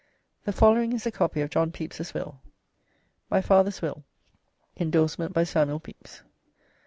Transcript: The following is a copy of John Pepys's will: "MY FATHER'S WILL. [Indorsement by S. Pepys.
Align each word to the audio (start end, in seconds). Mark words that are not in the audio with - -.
The 0.45 0.51
following 0.51 0.93
is 0.93 1.05
a 1.05 1.11
copy 1.11 1.41
of 1.41 1.51
John 1.51 1.71
Pepys's 1.71 2.11
will: 2.15 2.41
"MY 3.29 3.39
FATHER'S 3.41 3.83
WILL. 3.83 4.03
[Indorsement 4.75 5.31
by 5.31 5.41
S. 5.41 5.53
Pepys. 5.53 6.23